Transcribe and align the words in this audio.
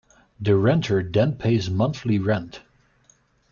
The 0.39 0.55
renter 0.55 1.03
then 1.03 1.33
pays 1.35 1.69
monthly 1.69 2.17
rent. 2.17 2.63